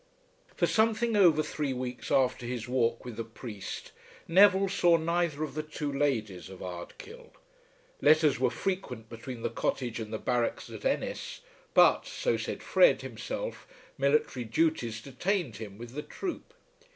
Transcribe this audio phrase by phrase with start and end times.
[0.55, 3.91] For something over three weeks after his walk with the priest
[4.27, 7.33] Neville saw neither of the two ladies of Ardkill.
[8.01, 11.41] Letters were frequent between the cottage and the barracks at Ennis,
[11.75, 16.51] but, so said Fred himself, military duties detained him with the troop.